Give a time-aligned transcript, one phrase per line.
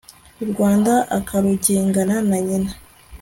[0.43, 2.71] u rwanda akarugengana na nyina